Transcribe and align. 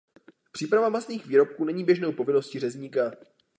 Příprava 0.51 0.89
masných 0.89 1.25
výrobků 1.25 1.65
není 1.65 1.83
běžnou 1.83 2.11
povinností 2.11 2.59
řezníka. 2.59 3.11